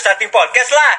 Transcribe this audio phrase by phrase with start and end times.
[0.00, 0.94] starting podcast lah.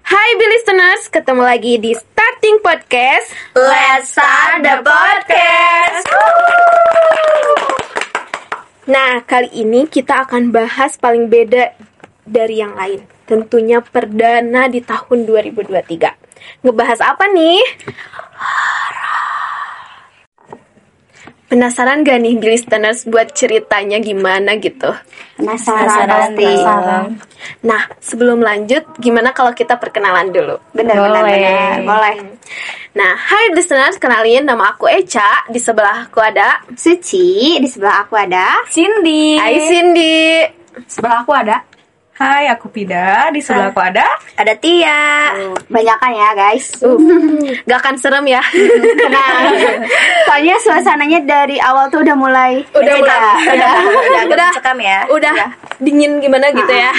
[0.00, 1.92] Hai listeners, ketemu lagi di
[2.86, 3.34] Podcast.
[3.58, 6.06] Let's start the podcast.
[8.86, 11.74] Nah, kali ini kita akan bahas paling beda
[12.22, 13.02] dari yang lain.
[13.26, 16.14] Tentunya perdana di tahun 2023.
[16.62, 17.58] Ngebahas apa nih?
[21.46, 24.90] Penasaran gak nih Billy listeners buat ceritanya gimana gitu?
[25.38, 26.52] Penasaran, pasti.
[27.62, 30.58] Nah, sebelum lanjut, gimana kalau kita perkenalan dulu?
[30.74, 31.76] Benar, benar, benar.
[31.86, 32.16] Boleh.
[32.98, 35.46] Nah, hai listeners, kenalin nama aku Eca.
[35.46, 39.38] Di sebelah aku ada Suci, di sebelah aku ada Cindy.
[39.38, 40.42] Hai Cindy.
[40.88, 41.75] Sebelah aku ada.
[42.16, 43.28] Hai, aku Pida.
[43.28, 44.08] Di sebelah aku ada.
[44.32, 45.36] ada Tia.
[45.68, 46.72] Banyakan ya, guys.
[46.80, 46.96] Uh,
[47.68, 48.40] gak akan serem ya.
[49.06, 49.52] Nah,
[50.26, 53.04] soalnya suasananya dari awal tuh udah mulai Udah beda.
[53.04, 53.44] mulai.
[53.52, 53.72] udah, udah,
[54.08, 54.22] Udah.
[54.32, 54.98] udah mencekam ya.
[55.12, 55.34] Udah
[55.76, 56.92] dingin gimana gitu ya.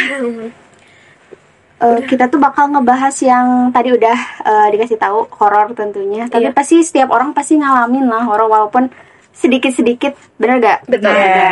[1.78, 6.30] Eh, kita tuh bakal ngebahas yang tadi udah eh, dikasih tahu horor tentunya.
[6.30, 6.54] Tapi Iya.
[6.54, 8.94] pasti setiap orang pasti ngalamin lah horor walaupun
[9.34, 10.14] sedikit-sedikit.
[10.38, 10.80] Bener gak?
[10.86, 11.10] Betul.
[11.10, 11.50] Ada.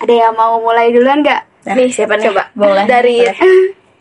[0.00, 1.44] Ada yang mau mulai duluan gak?
[1.74, 2.30] Nih siapa nih?
[2.30, 2.42] Coba.
[2.54, 3.16] Boleh, Dari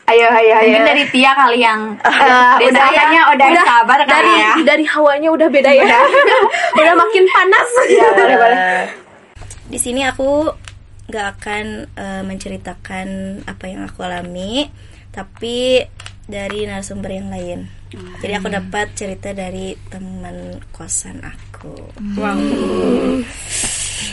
[0.06, 0.70] Ayo, ayo, ayo.
[0.70, 4.52] Mungkin dari Tia kali yang Eh, udah kayaknya udah, sabar kali dari ya.
[4.62, 5.82] dari hawanya udah beda ya.
[6.78, 7.70] udah makin panas.
[7.90, 8.58] Iya, boleh, boleh.
[9.66, 10.46] Di sini aku
[11.10, 11.66] nggak akan
[11.98, 13.08] eh, menceritakan
[13.50, 14.70] apa yang aku alami,
[15.10, 15.82] tapi
[16.30, 17.66] dari narasumber yang lain.
[18.22, 21.74] Jadi aku dapat cerita dari teman kosan aku.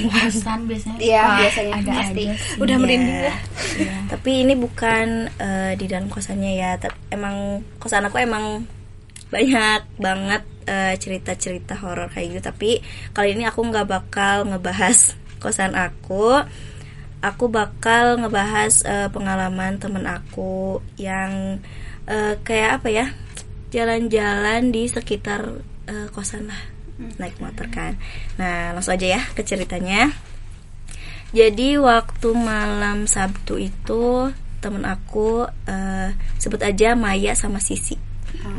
[0.09, 0.99] Bosan biasanya.
[0.99, 2.25] Iya, biasanya ada pasti.
[2.25, 2.59] aja sih.
[2.59, 3.35] Udah merinding ya.
[3.79, 3.95] Iya.
[4.13, 5.07] Tapi ini bukan
[5.39, 6.71] eh, di dalam kosannya ya.
[6.81, 8.67] Tapi emang kosan aku emang
[9.33, 12.41] banyak banget eh, cerita-cerita horor kayak gitu.
[12.49, 12.71] Tapi
[13.13, 16.43] kali ini aku nggak bakal ngebahas kosan aku.
[17.23, 21.63] Aku bakal ngebahas eh, pengalaman temen aku yang
[22.11, 23.07] eh, kayak apa ya?
[23.73, 26.72] Jalan-jalan di sekitar eh, kosan lah.
[27.19, 27.99] Naik motor kan.
[28.39, 30.13] Nah, langsung aja ya ke ceritanya.
[31.33, 34.29] Jadi waktu malam Sabtu itu
[34.61, 37.97] temen aku eh, sebut aja Maya sama Sisi.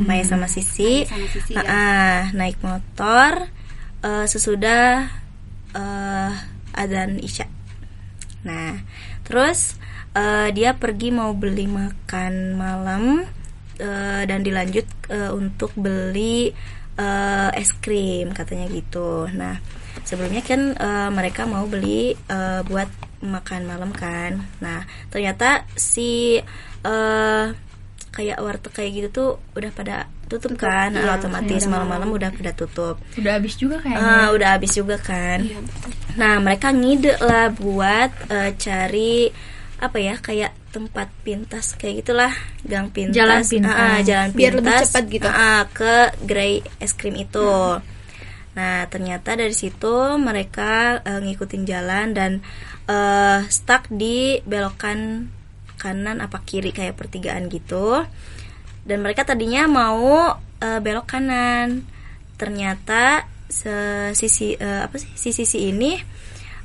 [0.03, 1.63] Maya sama Sisi, sama Sisi, ya.
[1.65, 3.49] ah, naik motor
[4.01, 5.05] eh, sesudah
[5.73, 6.31] eh,
[6.73, 7.45] adzan isya.
[8.43, 8.81] Nah,
[9.21, 9.77] terus
[10.17, 13.03] eh, dia pergi mau beli makan malam
[14.23, 16.53] dan dilanjut eh, untuk beli
[16.97, 19.25] eh, es krim katanya gitu.
[19.33, 19.57] Nah,
[20.05, 22.89] sebelumnya kan eh, mereka mau beli eh, buat
[23.23, 24.43] makan malam kan.
[24.59, 26.37] Nah, ternyata si
[26.83, 27.45] eh,
[28.13, 33.01] kayak warteg kayak gitu tuh udah pada tutup kan, Nah, otomatis malam-malam udah pada tutup.
[33.17, 34.05] Udah habis juga kayaknya.
[34.05, 35.41] Ah, udah habis juga kan.
[36.13, 39.33] Nah, mereka ngide lah buat eh, cari
[39.79, 43.13] apa ya kayak tempat pintas kayak gitulah gang pintas.
[43.13, 43.73] Jalan pintas.
[43.73, 44.88] Ah, ah, jalan Biar lebih pintas.
[44.89, 45.28] cepat gitu.
[45.29, 47.50] ah, ke gerai es krim itu.
[48.53, 52.31] Nah ternyata dari situ mereka eh, ngikutin jalan dan
[52.85, 55.29] eh, stuck di belokan
[55.81, 58.06] kanan apa kiri kayak pertigaan gitu.
[58.83, 61.83] Dan mereka tadinya mau eh, belok kanan.
[62.39, 66.12] Ternyata se- sisi eh, apa sih si sisi ini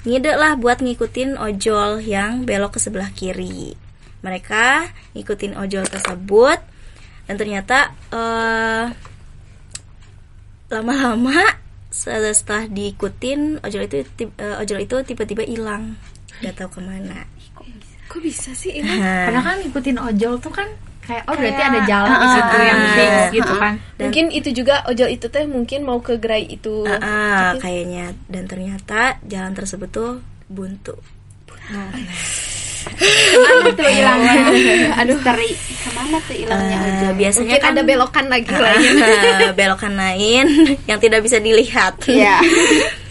[0.02, 3.74] ngide lah buat ngikutin ojol yang belok ke sebelah kiri.
[4.20, 6.58] Mereka ngikutin ojol tersebut
[7.24, 8.84] dan ternyata eh,
[10.68, 11.38] lama-lama
[11.88, 15.96] setelah setelah diikutin ojol itu ti- eh, ojol itu tiba-tiba hilang.
[16.38, 17.24] Nggak tahu ke mana.
[18.08, 18.52] Kok bisa?
[18.52, 18.80] Sih?
[18.80, 18.88] Ini?
[18.88, 20.68] Nah, Padahal kan ngikutin ojol tuh kan
[21.08, 23.74] kayak oh berarti ada jalan di situ ah, yang fix ah, gitu kan.
[23.96, 26.84] Mungkin itu juga ojol itu teh mungkin mau ke gerai itu.
[26.84, 30.12] Ah, ah, kayaknya dan ternyata jalan tersebut tuh
[30.46, 30.92] buntu.
[32.88, 34.34] Ke mana tuh hilangnya?
[34.96, 35.50] Aduh, teri.
[35.52, 37.12] Ke mana tuh hilangnya Eh, ojol?
[37.16, 38.92] biasanya Mungkin kan ada belokan lagi Ah, lain.
[39.60, 40.44] belokan lain
[40.90, 41.94] yang tidak bisa dilihat.
[42.04, 42.36] Iya.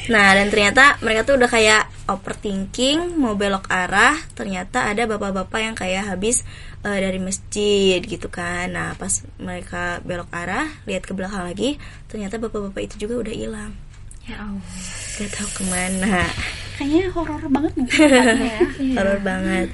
[0.07, 5.75] Nah, dan ternyata mereka tuh udah kayak overthinking mau belok arah, ternyata ada bapak-bapak yang
[5.75, 6.47] kayak habis
[6.85, 8.69] eh, dari masjid gitu kan.
[8.74, 11.81] Nah, pas mereka belok arah, lihat ke belakang lagi,
[12.12, 13.71] ternyata bapak-bapak itu juga udah hilang.
[14.27, 14.75] Ya Allah.
[15.18, 16.27] Gak tahu ke mana.
[16.77, 18.59] Kayaknya horor banget nih ya.
[19.01, 19.68] horor banget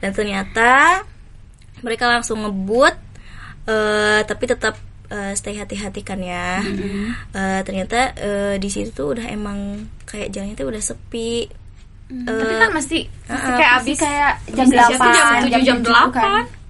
[0.00, 0.70] dan ternyata
[1.84, 2.96] mereka langsung ngebut
[3.68, 4.74] eh, tapi tetap
[5.12, 6.64] eh, stay hati-hati kan ya
[7.30, 11.46] Eh, ternyata eh, di situ tuh udah emang kayak jalannya tuh udah sepi
[12.10, 16.44] Tapi kan masih, masih kayak abis kayak jam 8 jam 7, jam 7 kan.
[16.50, 16.60] 8.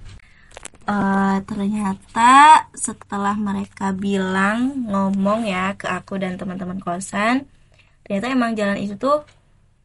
[0.91, 7.45] Eh, ternyata setelah mereka bilang ngomong ya ke aku dan teman-teman kosan
[8.01, 9.21] ternyata emang jalan itu tuh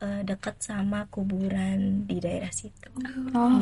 [0.01, 2.89] eh, dekat sama kuburan di daerah situ.
[3.37, 3.53] Oh,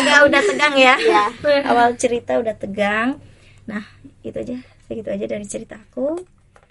[0.00, 0.94] agak udah tegang ya.
[0.96, 1.24] Iya.
[1.68, 3.20] awal cerita udah tegang.
[3.68, 3.84] Nah
[4.24, 4.56] itu aja
[4.88, 6.18] segitu aja dari cerita aku.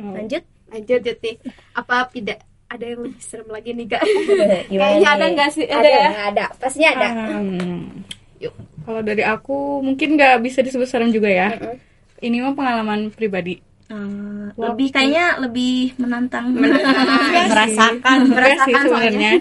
[0.01, 1.31] Lanjut Lanjut Juti.
[1.75, 4.01] Apa tidak ada yang lebih serem lagi nih kak?
[4.71, 5.65] Kayaknya ada nggak sih?
[5.65, 6.09] Ada ya?
[6.33, 6.45] ada.
[6.57, 7.07] Pastinya ada.
[7.13, 8.05] Hmm.
[8.85, 11.49] Kalau dari aku mungkin nggak bisa disebut serem juga ya.
[12.21, 13.57] Ini mah pengalaman pribadi.
[13.85, 16.49] Eh, lebih kayaknya lebih menantang
[17.53, 19.33] Merasakan, merasakan sih sebenarnya.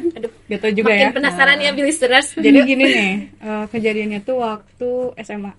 [0.52, 1.16] Gitu juga Makin ya.
[1.16, 2.28] penasaran ya listeners.
[2.44, 5.52] Jadi gini nih, eh, kejadiannya tuh waktu SMA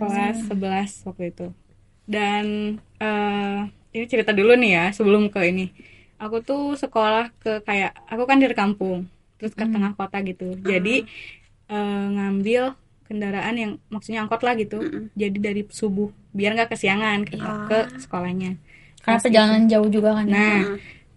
[0.00, 1.46] kelas 11 waktu itu.
[2.08, 2.44] Dan
[2.96, 3.58] eh,
[3.96, 5.72] ini cerita dulu nih ya sebelum ke ini.
[6.20, 9.08] Aku tuh sekolah ke kayak aku kan dari kampung,
[9.40, 10.56] terus ke tengah kota gitu.
[10.60, 11.04] Jadi
[11.68, 12.76] eh, ngambil
[13.06, 14.82] kendaraan yang maksudnya angkot lah gitu.
[15.16, 17.36] Jadi dari subuh biar nggak kesiangan ke,
[17.70, 18.58] ke sekolahnya.
[19.00, 20.26] Karena perjalanan jauh juga kan.
[20.26, 20.60] Nah,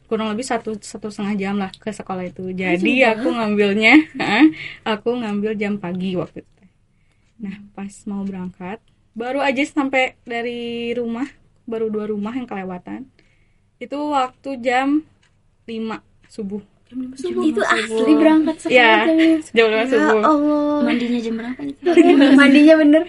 [0.10, 2.54] kurang lebih satu satu setengah jam lah ke sekolah itu.
[2.54, 3.94] Jadi aku ngambilnya,
[4.94, 6.54] aku ngambil jam pagi waktu itu.
[7.40, 8.78] Nah, pas mau berangkat,
[9.16, 11.26] baru aja sampai dari rumah,
[11.69, 13.06] baru dua rumah yang kelewatan.
[13.77, 15.06] Itu waktu jam
[15.69, 16.66] 5 subuh.
[17.45, 19.06] itu asli berangkat Ya,
[19.54, 20.21] jam 5 subuh.
[20.81, 21.86] mandinya jam berapa itu
[22.42, 23.04] Mandinya bener.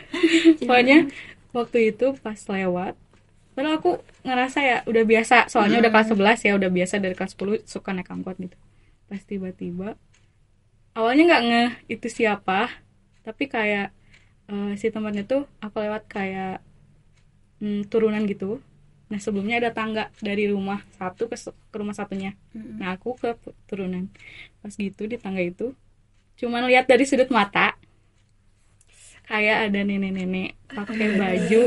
[0.61, 1.09] Pokoknya
[1.57, 2.95] waktu itu pas lewat,
[3.57, 3.91] padahal aku
[4.23, 7.91] ngerasa ya udah biasa, soalnya udah kelas 11 ya, udah biasa dari kelas 10 suka
[7.97, 8.57] naik angkot gitu.
[9.09, 9.97] Pas tiba-tiba,
[10.95, 12.69] awalnya nggak ngeh itu siapa,
[13.25, 13.91] tapi kayak
[14.47, 16.61] eh, si temannya tuh aku lewat kayak
[17.61, 18.59] mm, turunan gitu.
[19.11, 22.35] Nah sebelumnya ada tangga dari rumah satu ke, ke rumah satunya.
[22.55, 23.37] Nah aku ke
[23.67, 24.07] turunan.
[24.61, 25.73] Pas gitu di tangga itu,
[26.37, 27.75] cuman lihat dari sudut mata,
[29.31, 31.63] kayak ada nenek-nenek pakai baju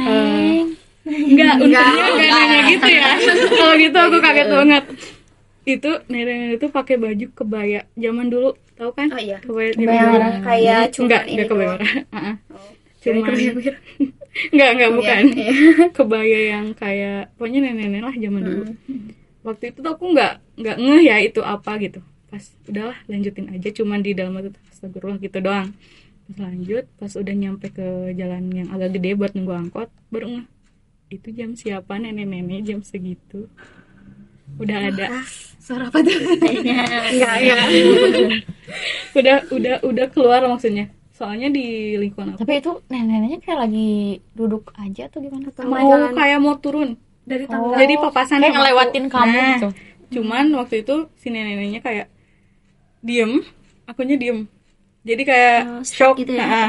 [0.00, 0.60] eh,
[1.04, 3.08] enggak untungnya enggak nanya gitu ya
[3.60, 4.84] kalau gitu aku kaget banget
[5.68, 9.36] itu nenek-nenek itu pakai baju kebaya zaman dulu tahu kan Oh, iya.
[9.44, 10.32] kebaya Kebaya merah.
[10.40, 11.80] Kayak enggak cuman ini enggak kebaya doang.
[11.84, 12.34] merah Heeh.
[13.04, 13.28] cuman
[14.54, 15.22] enggak enggak bukan.
[15.96, 18.64] kebaya yang kayak pokoknya nenek-nenek lah zaman dulu.
[19.42, 22.00] Waktu itu tuh aku nggak nggak ngeh ya itu apa gitu.
[22.30, 23.68] Pas udahlah lanjutin aja.
[23.74, 25.74] Cuman di dalam itu astagfirullah gitu doang.
[26.30, 30.46] Pas lanjut pas udah nyampe ke jalan yang agak gede buat nunggu angkot baru ngeh
[31.10, 32.62] itu jam siapa nenek-nenek?
[32.62, 33.50] Jam segitu.
[34.62, 35.26] Udah ada.
[35.58, 36.14] Suara apa tuh?
[36.54, 37.66] Enggak, enggak.
[39.18, 40.90] udah udah udah keluar maksudnya
[41.20, 43.90] soalnya di lingkungan aku Tapi itu nenek-neneknya kayak lagi
[44.32, 45.52] duduk aja atau gimana?
[45.62, 47.76] mau kayak mau turun Dari Oh.
[47.76, 48.56] jadi papasan Kayak sama aku.
[48.56, 49.68] ngelewatin kamu Nah, gitu.
[50.10, 52.06] cuman waktu itu si nenek-neneknya kayak
[53.00, 53.44] diem.
[53.84, 54.48] Akunya diem.
[55.00, 56.14] Jadi kayak Oh, shock.
[56.16, 56.44] gitu ya?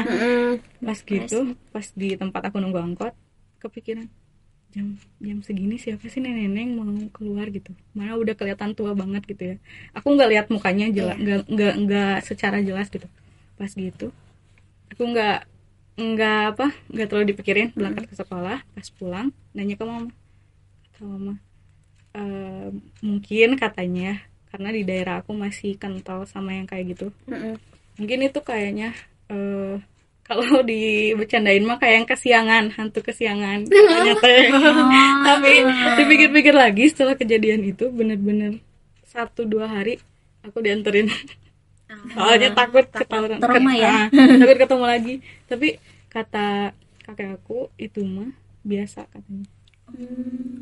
[0.80, 1.38] pas gitu
[1.68, 3.12] pas di tempat aku nunggu angkot
[3.58, 4.08] kepikiran
[4.68, 7.48] jam jam segini siapa sih nenek-nenek yang mau keluar?
[7.48, 7.72] gitu.
[7.92, 9.56] Mana udah kelihatan tua banget gitu ya.
[9.92, 13.08] Aku nggak lihat mukanya jelas nggak nggak nggak secara jelas gitu.
[13.54, 14.12] Pas gitu
[14.92, 15.38] aku nggak
[15.92, 17.68] nggak apa nggak terlalu dipikirin.
[17.72, 20.12] Berangkat ke sekolah pas pulang nanya ke mama.
[20.92, 21.34] Kata mama
[22.12, 22.68] "Eh,
[23.00, 24.20] mungkin katanya
[24.52, 27.08] karena di daerah aku masih kental sama yang kayak gitu.
[27.96, 28.92] Mungkin itu kayaknya
[29.32, 29.80] eh
[30.28, 33.66] kalau dibercandain mah kayak yang kesiangan hantu kesiangan.
[33.68, 34.44] Katanya teh.
[35.28, 35.50] Tapi
[35.98, 38.62] dipikir-pikir lagi setelah kejadian itu bener-bener
[39.04, 40.00] satu dua hari
[40.40, 41.08] aku dianterin
[42.08, 44.06] soalnya takut ketahuan trauma ya.
[44.06, 44.06] Ah,
[44.40, 45.14] takut ketemu lagi.
[45.44, 45.68] Tapi
[46.06, 46.72] kata
[47.02, 48.30] kakek aku itu mah
[48.62, 49.46] biasa katanya.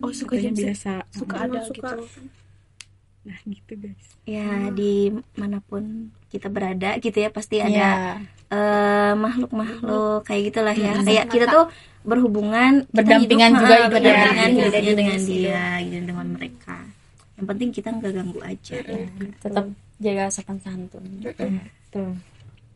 [0.00, 0.92] Oh, suka katanya biasa.
[1.10, 1.90] Suka Ah, ada suka.
[1.94, 2.22] gitu.
[3.20, 4.06] nah gitu guys.
[4.24, 7.92] Ya di mana pun kita berada gitu ya pasti ada Iya.
[8.48, 10.92] eh, makhluk-makhluk kayak gitulah ya.
[10.98, 11.64] Kayak kita tuh
[12.00, 14.56] berhubungan kita Berdampingan hidup, juga ah, hidup berdampingan ya.
[14.56, 16.76] hidupnya dengan dia gitu dengan mereka.
[17.36, 18.74] Yang penting kita nggak ganggu aja.
[18.80, 18.98] Ya.
[19.38, 19.64] Tetap
[20.00, 21.04] jaga sopan santun.
[21.92, 22.10] tuh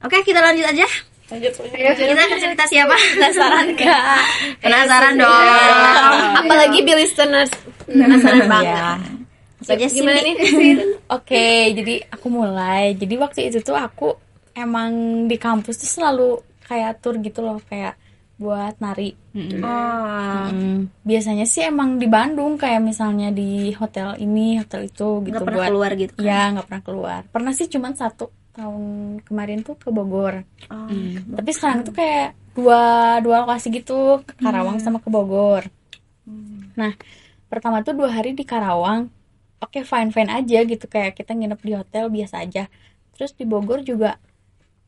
[0.04, 0.87] oke kita lanjut aja
[1.33, 4.21] lanjut kita akan cerita siapa penasaran gak
[4.61, 7.49] penasaran dong Apalagi Billy listeners
[7.88, 8.76] penasaran banget.
[8.76, 8.93] Ya.
[9.64, 10.37] aja Gimana nih?
[11.16, 12.93] Oke, jadi aku mulai.
[12.97, 14.12] Jadi waktu itu tuh aku
[14.52, 17.97] emang di kampus tuh selalu kayak tour gitu loh, kayak
[18.40, 19.14] buat nari.
[19.62, 25.30] oh Mm, Biasanya sih emang di Bandung kayak misalnya di hotel ini, hotel itu gitu
[25.32, 26.24] nggak pernah buat keluar gitu kan?
[26.26, 27.20] Ya nggak pernah keluar.
[27.34, 28.24] Pernah sih cuman satu
[28.54, 28.82] tahun
[29.26, 30.34] kemarin tuh ke Bogor.
[30.70, 30.88] Oh,
[31.38, 32.80] tapi sekarang tuh kayak dua
[33.24, 35.66] dua lokasi gitu ke Karawang sama ke Bogor.
[36.80, 36.92] Nah
[37.50, 39.10] pertama tuh dua hari di Karawang.
[39.62, 42.68] Oke fine fine aja gitu kayak kita nginep di hotel biasa aja.
[43.14, 44.18] Terus di Bogor juga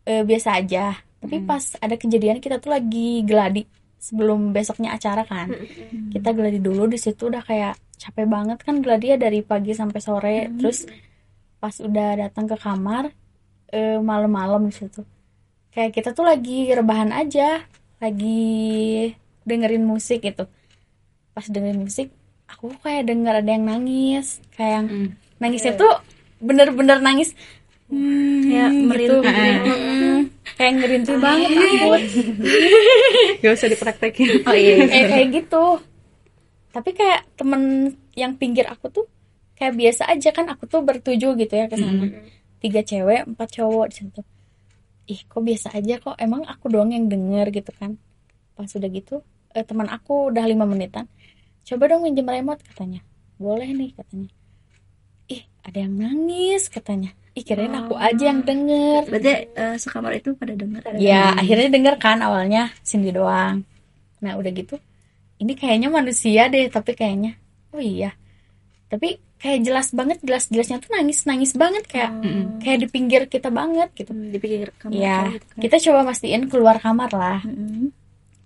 [0.07, 3.65] eh, biasa aja tapi pas ada kejadian kita tuh lagi geladi
[3.97, 5.51] sebelum besoknya acara kan.
[6.13, 10.01] Kita geladi dulu di situ udah kayak capek banget kan geladi ya dari pagi sampai
[10.01, 10.37] sore.
[10.55, 10.87] Terus
[11.57, 13.11] pas udah datang ke kamar
[13.73, 15.03] eh, malam-malam di situ.
[15.73, 17.65] Kayak kita tuh lagi rebahan aja
[17.97, 19.11] lagi
[19.43, 20.45] dengerin musik gitu.
[21.33, 22.13] Pas dengerin musik
[22.47, 24.39] aku kayak denger ada yang nangis.
[24.55, 24.87] Kayak yang
[25.41, 25.93] nangisnya tuh
[26.39, 27.33] bener-bener nangis.
[27.87, 29.23] Hmm, Ya, gitu.
[30.57, 32.03] Mm, kayak ngerintih banget takut
[33.45, 34.29] Gak usah dipraktekin.
[34.49, 34.75] Oh iya.
[34.91, 35.65] kayak kayak gitu.
[36.73, 39.07] Tapi kayak temen yang pinggir aku tuh
[39.53, 42.09] kayak biasa aja kan aku tuh bertujuh gitu ya ke sana.
[42.57, 44.21] Tiga cewek empat cowok di situ.
[45.13, 46.17] Ih kok biasa aja kok?
[46.17, 48.01] Emang aku doang yang denger gitu kan.
[48.57, 49.21] Pas udah gitu
[49.53, 51.05] eh, teman aku udah lima menitan.
[51.69, 53.05] Coba dong minjem remote katanya.
[53.37, 54.33] Boleh nih katanya.
[55.29, 60.33] Ih ada yang nangis katanya ih kirain aku aja yang denger Berarti eh, sekamar itu
[60.33, 60.81] pada dengar.
[60.97, 63.61] Ya, akhirnya denger kan awalnya Cindy doang.
[64.25, 64.81] Nah, udah gitu.
[65.37, 67.37] Ini kayaknya manusia deh, tapi kayaknya
[67.77, 68.17] oh iya.
[68.89, 72.11] Tapi kayak jelas banget, jelas-jelasnya tuh nangis-nangis banget kayak
[72.65, 74.17] kayak di pinggir kita banget gitu.
[74.17, 75.61] Hmm, dipikir kamar Ya, gitu kan.
[75.61, 77.45] kita coba mastiin keluar kamar lah.
[77.45, 77.93] Mm-mm.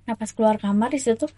[0.03, 1.31] Nah, pas keluar kamar di situ tuh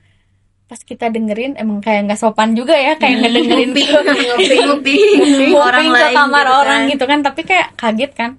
[0.65, 5.93] pas kita dengerin emang kayak nggak sopan juga ya kayak ngedengerin Nguping-nguping orang nguping.
[5.93, 6.91] Ke lain kamar gitu orang kan.
[6.91, 8.31] gitu kan tapi kayak kaget kan.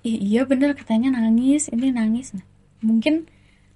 [0.00, 2.36] Iya bener katanya nangis ini nangis.
[2.36, 2.44] Nah,
[2.80, 3.24] mungkin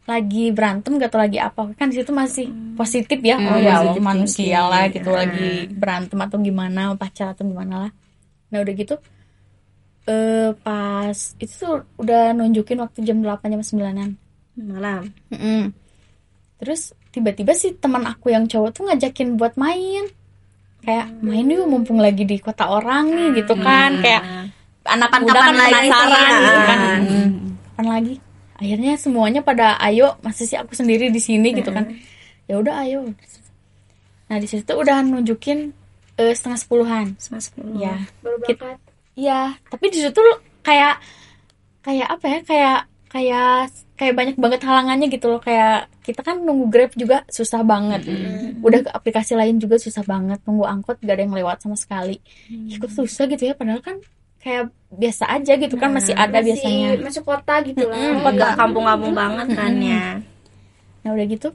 [0.04, 1.73] lagi berantem gak tau lagi apa.
[1.75, 5.25] Kan di situ masih positif ya oh ya positive manusia lah gitu Ah.
[5.25, 7.92] lagi berantem atau gimana pacar atau gimana lah.
[8.49, 8.97] Nah udah gitu
[10.04, 14.16] eh pas itu tuh udah nunjukin waktu jam 8 jam 9an
[14.58, 15.04] Malam.
[15.28, 15.73] Mm-mm.
[16.58, 20.07] Terus tiba-tiba sih teman aku yang cowok tuh ngajakin buat main.
[20.87, 23.99] Kayak main yuk mumpung lagi di kota orang nih gitu kan.
[23.99, 24.23] Kayak
[24.87, 26.39] anak muda Kapan-kapan kan lagi penasaran ya.
[26.39, 26.79] gitu kan.
[27.59, 28.15] Kapan lagi?
[28.59, 31.91] Akhirnya semuanya pada ayo, masa sih aku sendiri di sini gitu kan.
[32.47, 33.11] Ya udah ayo.
[34.29, 35.75] Nah, di situ udah nunjukin
[36.19, 37.07] eh, setengah sepuluhan.
[37.19, 37.79] Sama sepuluh.
[37.79, 37.99] Ya.
[38.23, 38.79] baru berangkat
[39.19, 40.23] Iya, tapi di situ
[40.63, 41.03] kayak
[41.83, 42.39] kayak apa ya?
[42.47, 42.79] Kayak
[43.11, 43.67] kayak
[43.99, 45.43] kayak banyak banget halangannya gitu loh.
[45.43, 48.07] Kayak kita kan nunggu Grab juga susah banget.
[48.62, 50.38] Udah ke aplikasi lain juga susah banget.
[50.47, 52.23] Nunggu angkot gak ada yang lewat sama sekali.
[52.47, 53.99] Ih, kok susah gitu ya padahal kan
[54.38, 56.88] kayak biasa aja gitu kan masih ada masih biasanya.
[57.02, 58.23] masuk kota gitu lah Mm-mm.
[58.23, 60.23] Nggak kampung-kampung banget kan ya.
[61.02, 61.49] Nah, udah gitu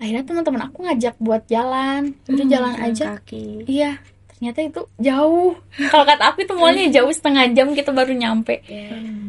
[0.00, 2.16] akhirnya teman-teman aku ngajak buat jalan.
[2.24, 3.04] Udah jalan Jalan aja.
[3.20, 3.68] Kaki.
[3.68, 4.00] Iya,
[4.32, 5.52] ternyata itu jauh.
[5.92, 8.64] Kalau kata aku itu mallnya jauh setengah jam kita baru nyampe.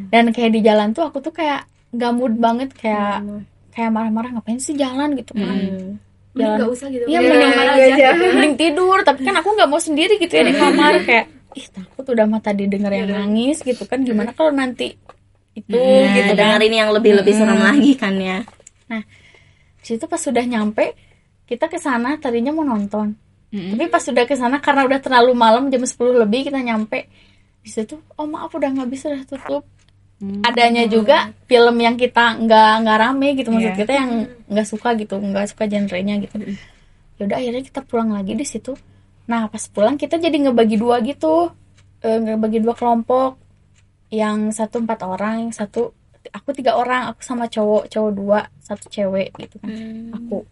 [0.08, 3.24] Dan kayak di jalan tuh aku tuh kayak gak mood banget kayak
[3.70, 5.58] kayak marah-marah ngapain sih jalan gitu kan.
[6.32, 6.58] Jalan.
[6.58, 8.08] nggak usah gitu Iya, Udah, mending, aja.
[8.16, 8.98] mending tidur.
[9.02, 12.40] Tapi kan aku nggak mau sendiri gitu ya di kamar kayak ih takut udah mah
[12.40, 14.96] tadi denger yang nangis gitu kan gimana kalau nanti
[15.52, 16.40] itu Nah, gitu kan.
[16.56, 18.40] dengerin yang lebih-lebih serem lagi kan ya.
[19.76, 20.96] Di situ pas sudah nyampe
[21.44, 23.12] kita ke sana tadinya mau nonton.
[23.52, 27.12] Tapi pas sudah ke sana karena udah terlalu malam jam 10 lebih kita nyampe
[27.60, 29.64] di situ oh maaf udah nggak bisa udah tutup.
[30.42, 33.80] Adanya juga film yang kita nggak nggak rame gitu maksud Iya.
[33.80, 34.12] kita yang
[34.46, 36.36] nggak suka gitu nggak suka genrenya gitu.
[37.18, 38.78] Ya udah akhirnya kita pulang lagi di situ.
[39.26, 41.50] Nah pas pulang kita jadi ngebagi dua gitu,
[42.00, 43.38] Eh, ngebagi dua kelompok.
[44.10, 45.94] Yang satu empat orang, yang satu
[46.28, 49.70] aku tiga orang, aku sama cowok cowok dua, satu cewek gitu kan
[50.12, 50.46] aku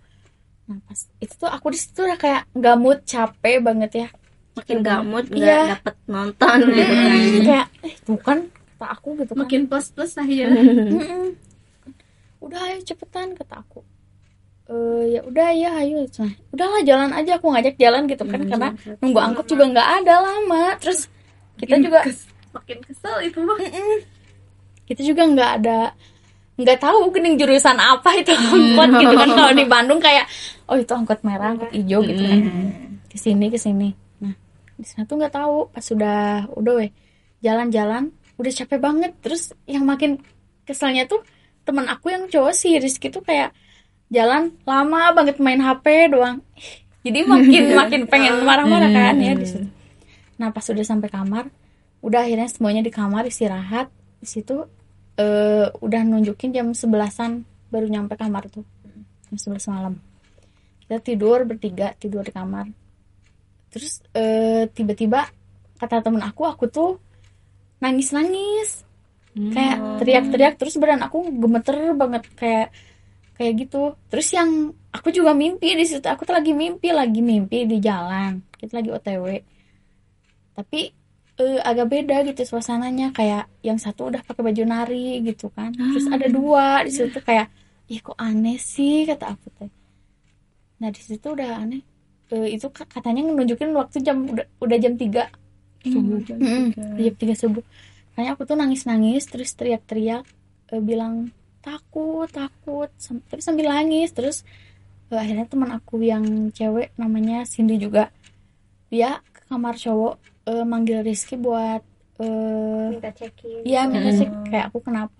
[0.65, 4.07] nah pas itu tuh aku di situ udah kayak nggak mood capek banget ya
[4.53, 5.73] Makin gamut nggak Iya.
[5.73, 7.17] dapet nonton gitu kan.
[7.41, 8.39] kayak eh tuh kan
[8.79, 9.43] kata aku gitu kan.
[9.43, 10.47] Makin plus plus aja
[10.95, 11.35] Mm-mm.
[12.39, 13.83] udah ayo cepetan kata aku.
[14.71, 16.07] Eh ya udah ya ayo.
[16.07, 17.35] Nah, udahlah jalan aja.
[17.35, 18.71] Aku ngajak jalan gitu kan karena
[19.03, 20.79] nunggu angkot juga nggak ada lama.
[20.79, 21.11] Terus
[21.59, 22.07] kita juga
[22.55, 23.59] makin kesel itu mah.
[24.87, 25.91] Kita juga nggak ada
[26.59, 29.29] nggak tahu gening jurusan apa itu angkot gitu kan.
[29.35, 30.23] Kalau di Bandung kayak
[30.71, 32.39] oh itu angkot merah angkot hijau gitu kan.
[33.11, 33.91] Ke sini ke sini
[34.23, 34.31] nah
[34.79, 35.67] di sana tuh nggak tahu.
[35.75, 36.91] Pas sudah udah weh.
[37.43, 39.11] Jalan-jalan udah capek banget.
[39.19, 40.23] Terus yang makin
[40.63, 41.21] keselnya tuh
[41.67, 43.51] teman aku yang cowok sih Rizky tuh kayak
[44.09, 46.41] jalan lama banget main HP doang.
[47.03, 49.67] Jadi makin makin pengen marah-marah kan ya di situ.
[50.39, 51.45] Nah pas udah sampai kamar
[51.99, 53.91] udah akhirnya semuanya di kamar istirahat.
[54.19, 54.65] Di situ
[55.19, 58.65] eh, udah nunjukin jam sebelasan baru nyampe kamar tuh.
[59.29, 59.99] Jam sebelas malam.
[60.87, 62.65] Kita tidur bertiga tidur di kamar.
[63.69, 65.27] Terus eh, tiba-tiba
[65.79, 66.99] kata temen aku aku tuh
[67.83, 68.69] nangis nangis
[69.55, 72.67] kayak teriak-teriak terus badan aku gemeter banget kayak
[73.39, 73.95] kayak gitu.
[74.11, 74.49] Terus yang
[74.91, 78.89] aku juga mimpi di situ aku tuh lagi mimpi lagi mimpi di jalan kita lagi
[78.91, 79.25] otw
[80.57, 80.91] tapi
[81.39, 85.71] eh, agak beda gitu suasananya kayak yang satu udah pakai baju nari gitu kan.
[85.71, 87.47] Terus ada dua di situ kayak
[87.89, 89.71] ih kok aneh sih kata aku teh
[90.79, 91.81] nah di situ udah aneh.
[92.29, 95.27] Eh, itu ka- katanya nunjukin waktu jam udah udah jam 3
[95.85, 96.39] subuh Mm-mm, jam
[97.19, 97.63] 3 subuh.
[98.13, 100.23] Kayaknya aku tuh nangis-nangis terus teriak-teriak
[100.75, 101.31] eh, bilang
[101.63, 102.89] takut takut.
[102.99, 104.43] Sam- tapi sambil nangis terus
[105.11, 108.11] eh, akhirnya teman aku yang cewek namanya Cindy juga
[108.89, 110.15] dia ke kamar cowok
[110.49, 111.81] eh, manggil Rizky buat
[112.19, 113.63] eh minta check-in.
[113.63, 115.15] Iya minta sih kayak aku kenapa.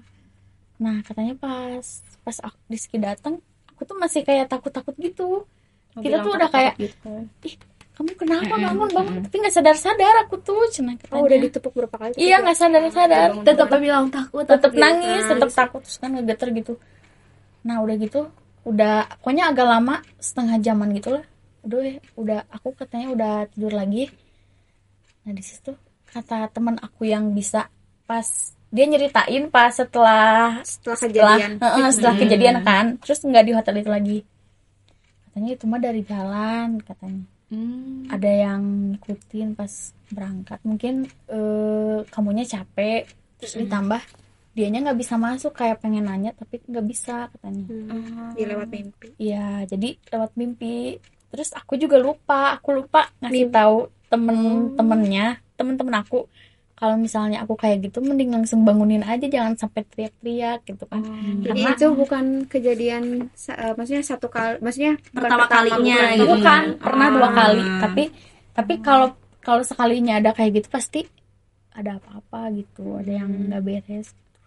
[0.80, 1.86] Nah katanya pas
[2.24, 3.40] pas aku Rizky datang,
[3.72, 5.44] aku tuh masih kayak takut-takut gitu.
[6.00, 6.74] Kita tuh udah kayak,
[7.44, 7.56] ih
[8.00, 9.20] kamu kenapa bangun bangun?
[9.28, 11.20] Tapi nggak sadar-sadar aku tuh cina katanya.
[11.20, 13.30] oh udah ditepuk berapa kali Iya nggak sadar-sadar.
[13.44, 16.74] tetap bilang takut Tetap nangis, tetap takut terus kan ngegeter gitu.
[17.68, 18.32] Nah udah gitu,
[18.64, 21.28] udah pokoknya agak lama setengah jaman gitu lah.
[21.68, 24.08] Udah udah aku katanya udah tidur lagi.
[25.28, 25.76] Nah di situ
[26.08, 27.68] kata teman aku yang bisa
[28.08, 33.54] pas dia nyeritain pas setelah setelah setelah kejadian Heeh, setelah kejadian kan terus nggak di
[33.54, 34.18] hotel itu lagi
[35.30, 37.26] katanya itu mah dari jalan katanya
[38.10, 40.60] ada yang ngikutin pas berangkat.
[40.62, 44.04] Mungkin eh, kamunya capek terus ditambah
[44.54, 47.66] dianya nggak bisa masuk kayak pengen nanya tapi nggak bisa katanya.
[48.36, 49.08] Dia lewat mimpi.
[49.18, 51.00] Iya, jadi lewat mimpi.
[51.30, 53.78] Terus aku juga lupa, aku lupa ngasih tahu
[54.10, 56.26] temen-temennya, temen-temen aku
[56.80, 61.04] kalau misalnya aku kayak gitu mending langsung bangunin aja jangan sampai teriak-teriak gitu kan.
[61.44, 66.16] jadi Karena itu bukan kejadian eh, maksudnya satu kali maksudnya bukan Pertama kalinya bukan.
[66.16, 66.26] gitu.
[66.32, 67.34] bukan pernah dua Ah.
[67.36, 68.04] kali, tapi
[68.54, 69.08] tapi kalau
[69.40, 71.04] kalau sekalinya ada kayak gitu pasti
[71.72, 74.08] ada apa-apa gitu, ada yang nggak beres.
[74.10, 74.40] Gitu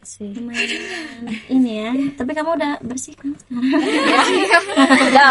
[0.00, 0.32] sih.
[1.48, 3.30] ini ya tapi kamu udah bersih kan
[5.10, 5.30] nggak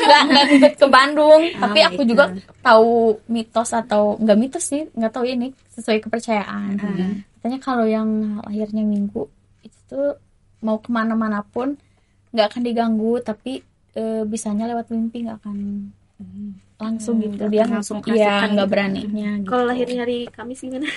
[0.00, 1.42] nggak nggak ngikut ke Bandung.
[1.54, 2.10] Tapi Oh, aku gitu.
[2.12, 2.24] juga
[2.60, 2.92] tahu
[3.26, 6.76] mitos atau nggak mitos sih nggak tahu ini sesuai kepercayaan.
[7.40, 8.08] Katanya kalau yang
[8.44, 9.24] lahirnya minggu
[9.64, 10.20] itu tuh
[10.60, 11.76] mau ke mana-mana pun
[12.30, 13.64] nggak akan diganggu tapi
[13.96, 15.56] eh, bisanya lewat mimpi nggak akan
[16.80, 17.44] langsung gitu.
[17.52, 18.72] Dia langsung iya nggak gitu.
[18.72, 19.48] beraninya gitu.
[19.52, 20.88] kalau lahirnya hari Kamis gimana?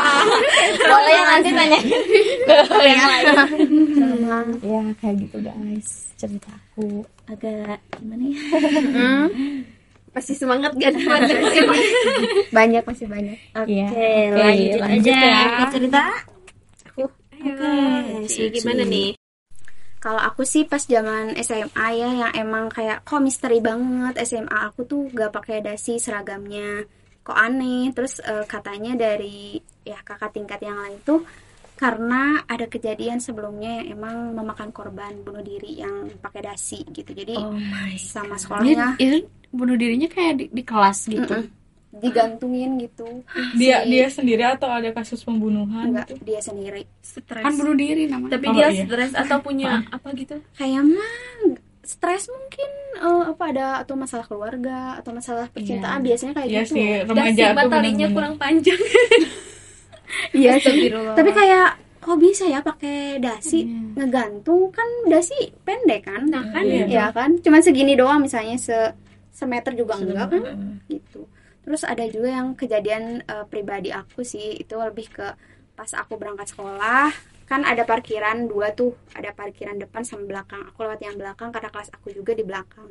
[0.92, 1.78] Boleh ya nanti nanya.
[2.44, 3.26] Ke yang lain.
[4.60, 5.88] Ya kayak gitu guys.
[6.20, 8.40] Cerita aku agak gimana ya?
[10.12, 10.96] Pasti semangat gak
[12.56, 13.36] banyak masih banyak.
[13.52, 13.88] Oke Iya.
[13.92, 15.28] Oke, lanjut, lanjut aja.
[15.28, 15.64] ya.
[15.68, 16.02] cerita.
[16.96, 19.12] Oke, Ci, gimana nih?
[20.06, 24.86] Kalau aku sih pas zaman SMA ya yang emang kayak kok misteri banget SMA aku
[24.86, 26.86] tuh gak pakai dasi seragamnya.
[27.26, 27.90] Kok aneh.
[27.90, 31.26] Terus eh, katanya dari ya kakak tingkat yang lain tuh
[31.74, 37.10] karena ada kejadian sebelumnya yang emang memakan korban bunuh diri yang pakai dasi gitu.
[37.10, 37.34] Jadi
[37.98, 39.18] sama Dia, sekolahnya itu
[39.50, 41.34] bunuh dirinya kayak di, di kelas gitu.
[41.34, 41.65] Mm-mm.
[41.98, 43.06] Digantungin gitu.
[43.54, 46.22] dia Si- dia sendiri atau ada kasus pembunuhan enggak gitu?
[46.24, 46.82] dia sendiri.
[47.26, 48.32] Kan bunuh diri namanya.
[48.34, 48.84] tapi Oh, dia iya.
[48.84, 50.36] stres atau punya apa gitu?
[50.54, 51.06] Kayaknya
[51.82, 56.74] stres mungkin eh, apa ada atau masalah keluarga atau masalah percintaan biasanya kayak Iya gitu.
[56.74, 58.80] sih dan remaja stigma tuh talinya kurang panjang.
[60.32, 60.86] Iya sih.
[60.88, 64.70] Tapi kayak kok bisa ya pakai dasi ngegantung?
[64.70, 66.22] Kan dasi pendek kan?
[66.24, 66.84] Nah kan Iya.
[66.84, 66.86] ya.
[66.86, 67.34] Ya kan?
[67.38, 68.76] Cuman segini doang misalnya se
[69.30, 70.42] semeter juga enggak kan?
[70.86, 71.05] Gitu
[71.66, 75.26] terus ada juga yang kejadian eh, pribadi aku sih itu lebih ke
[75.74, 77.10] pas aku berangkat sekolah
[77.46, 81.70] kan ada parkiran dua tuh ada parkiran depan sama belakang aku lewat yang belakang karena
[81.70, 82.90] kelas aku juga di belakang.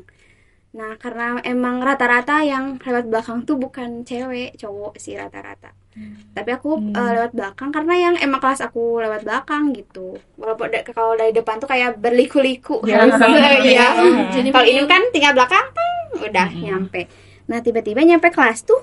[0.76, 5.72] Nah karena emang rata-rata yang lewat belakang tuh bukan cewek cowok sih rata-rata.
[6.32, 10.20] Tapi aku eh, lewat belakang karena yang emang kelas aku lewat belakang gitu.
[10.36, 12.84] Walaupun da- kalau dari depan tuh kayak berliku-liku.
[12.88, 13.08] Ya,
[13.64, 13.88] Iya.
[14.32, 15.66] Jadi kalau ini kan tinggal belakang
[16.16, 17.02] udah nyampe
[17.46, 18.82] nah tiba-tiba nyampe kelas tuh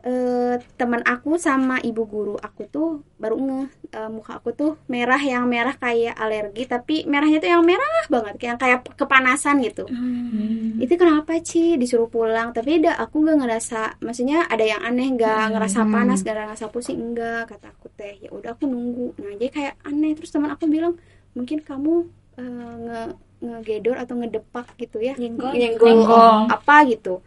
[0.00, 5.20] eh teman aku sama ibu guru aku tuh baru ngeh eh, muka aku tuh merah
[5.20, 9.84] yang merah kayak alergi tapi merahnya tuh yang merah banget yang kayak kepanasan gitu.
[9.84, 10.80] Hmm.
[10.80, 11.76] itu kenapa Ci?
[11.76, 16.32] Disuruh pulang tapi dah aku gak ngerasa maksudnya ada yang aneh gak ngerasa panas gak
[16.48, 18.16] ngerasa pusing enggak kata aku teh.
[18.24, 19.20] Ya udah aku nunggu.
[19.20, 20.16] Nah jadi kayak aneh.
[20.16, 20.96] Terus teman aku bilang
[21.36, 22.08] mungkin kamu
[22.40, 23.00] eh, nge
[23.44, 25.12] ngegedor atau ngedepak gitu ya?
[25.20, 25.52] Nyenggol.
[25.52, 26.48] nyenggol Nyenggol.
[26.48, 27.20] apa gitu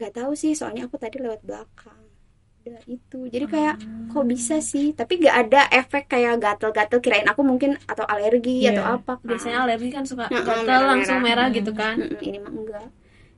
[0.00, 2.00] gak tahu sih soalnya aku tadi lewat belakang
[2.66, 3.74] udah itu jadi kayak
[4.10, 8.70] kok bisa sih tapi gak ada efek kayak gatel-gatel kirain aku mungkin atau alergi Iya.
[8.74, 9.26] atau apa kan.
[9.28, 10.88] biasanya alergi kan suka Heeh, gatal merah-merah.
[10.90, 12.86] langsung merah gitu kan Mm-mm, ini mah enggak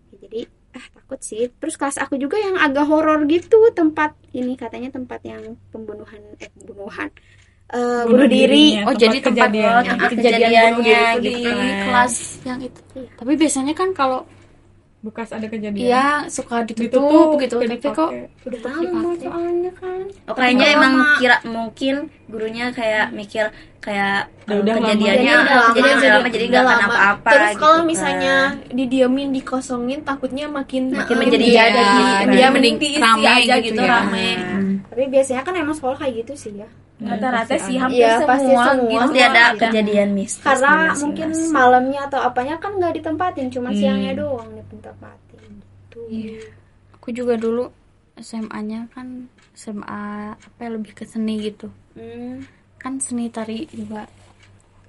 [0.08, 0.40] Ya, jadi
[0.72, 5.20] ah takut sih terus kelas aku juga yang agak horor gitu tempat ini katanya tempat
[5.24, 5.42] yang
[5.72, 7.08] pembunuhan eh pembunuhan
[7.76, 9.68] eh, bunuh diri Oh jadi tempat kejadian.
[9.68, 11.80] oh, Tempat tempat kejadian kejadiannya bunuh diri itu gitu di kan.
[11.84, 12.14] kelas
[12.48, 12.98] yang itu.
[13.20, 14.20] Tapi biasanya kan kalau
[14.98, 15.78] bekas ada kejadian.
[15.78, 17.56] Iya suka ditutup, ditutup gitu.
[17.62, 18.10] Tapi kok
[18.50, 20.00] udah lama soalnya kan.
[20.26, 25.56] Oh, kayaknya emang kira mungkin gurunya kayak mikir kayak Ya eh, udah kejadiannya Jadi udah
[25.56, 25.68] lama.
[25.70, 27.86] kejadian udah lama jadi nggak akan apa-apa Terus gitu kalau kan.
[27.86, 28.34] misalnya
[28.70, 32.26] didiemin dikosongin takutnya makin Makin eh, menjadi dia ya, jadi kan.
[32.28, 33.92] dia Mending rame aja gitu gitu, ya.
[33.98, 34.28] rame.
[34.88, 38.26] tapi biasanya kan emang sekolah kayak gitu sih ya Rata-rata pasti sih hampir Iya, semua,
[38.28, 38.74] pasti semua.
[38.82, 38.98] gitu.
[38.98, 41.00] pasti ada kejadian mistis karena di masing-masing.
[41.00, 43.78] mungkin malamnya atau apanya kan nggak ditempatin cuma Hmm.
[43.78, 46.40] siangnya doang ditempatin gitu Iya.
[46.92, 47.70] Aku juga dulu
[48.18, 50.02] SMA-nya kan SMA
[50.32, 51.68] apa ya, lebih ke seni gitu.
[51.92, 52.42] Hmm.
[52.76, 54.06] Kan seni tari juga.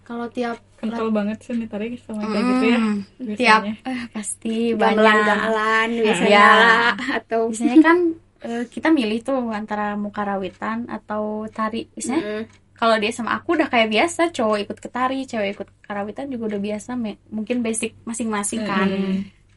[0.03, 2.79] Kalau tiap kental banget sih nih tarik sama kayak gitu ya
[3.19, 3.35] biasanya.
[3.35, 4.95] tiap eh, pasti banyak.
[4.95, 6.47] gamelan-gamelan biasanya Iya.
[6.55, 7.97] lah, atau Biasanya kan
[8.39, 11.85] eh, kita milih tuh antara mukarawitan atau tari.
[11.91, 12.43] Biasanya Mm.
[12.73, 16.47] kalau dia sama aku udah kayak biasa, cowok ikut ke tari, cewek ikut karawitan juga
[16.47, 16.95] udah biasa.
[16.95, 18.87] me- Mungkin basic masing-masing kan.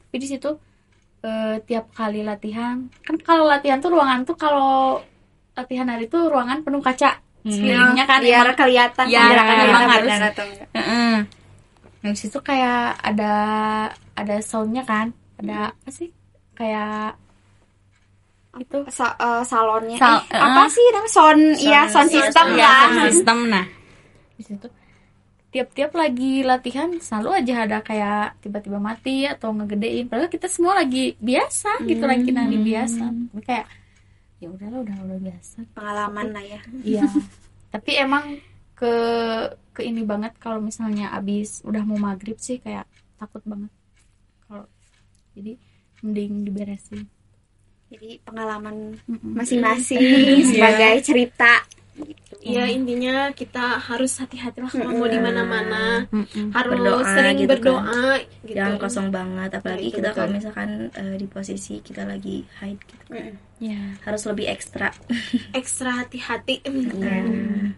[0.05, 0.59] Tapi di situ
[1.23, 4.99] eh, tiap kali latihan, kan kalau latihan tuh ruangan tuh kalau
[5.53, 7.19] latihan hari tuh ruangan penuh kaca.
[7.43, 10.11] Sekelilingnya kan biar emang kelihatan Iya, gerakan emang kita harus.
[10.31, 10.47] atau.
[12.03, 13.33] Nah, di situ kayak ada
[14.15, 16.11] ada soundnya kan, ada apa sih?
[16.55, 17.19] Kayak
[18.61, 20.69] itu Sa- eh, salonnya Sal- eh, apa eh.
[20.69, 23.39] sih namanya sound iya sound iya, system sound lah sound system.
[23.49, 23.65] Nah,
[24.37, 24.67] di situ
[25.53, 30.09] tiap-tiap lagi latihan selalu aja ada kayak tiba-tiba mati atau ngegedein.
[30.09, 33.05] Padahal kita semua lagi biasa gitu lagi nari biasa.
[33.05, 33.67] Tapi kayak
[34.41, 35.57] ya udahlah udah udah biasa.
[35.77, 37.05] pengalaman lah ya Iya.
[37.69, 38.25] Tapi emang
[38.73, 38.95] ke
[39.77, 42.89] ke ini banget kalau misalnya abis udah mau maghrib sih kayak
[43.21, 43.71] takut banget.
[44.49, 44.65] Kalau
[45.37, 45.61] jadi
[46.01, 47.07] mending diberesin.
[47.93, 50.01] jadi pengalaman masing-masing
[50.49, 51.61] sebagai cerita
[52.43, 56.51] Iya intinya kita harus hati-hati lah kalau mau di mana-mana Mm-mm.
[56.51, 57.51] harus Berdoa sering gitu kan.
[57.55, 58.05] berdoa
[58.43, 58.57] gitu.
[58.59, 63.33] jangan kosong banget apalagi kita kalau misalkan eh, di posisi kita lagi haid gitu Mm.
[63.61, 63.79] Ya.
[64.03, 64.91] harus lebih ekstra
[65.53, 66.67] Ekstra hati-hati.
[66.67, 67.71] Eh,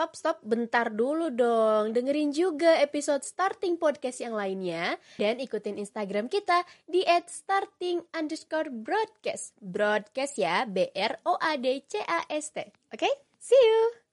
[0.00, 1.92] stop stop bentar dulu dong.
[1.92, 9.52] Dengerin juga episode Starting Podcast yang lainnya dan ikutin Instagram kita di @starting underscore broadcast.
[9.60, 12.64] Broadcast ya, B R O A D C A S T.
[12.96, 14.09] Oke, see you.